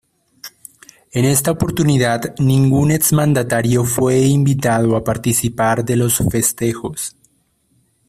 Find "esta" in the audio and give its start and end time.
1.25-1.51